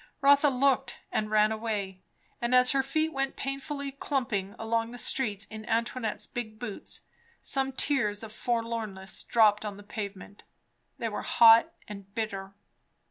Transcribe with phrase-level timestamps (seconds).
[0.19, 2.01] Rotha looked and ran away;
[2.41, 7.01] and as her feet went painfully clumping along the streets in Antoinette's big boots,
[7.39, 10.41] some tears of forlornness dropped on the pavement.
[10.97, 12.53] They were hot and bitter.